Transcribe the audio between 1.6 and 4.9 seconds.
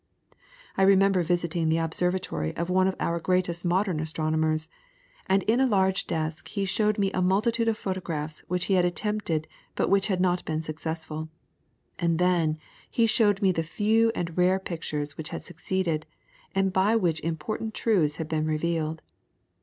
the observatory of one of our greatest modern astronomers,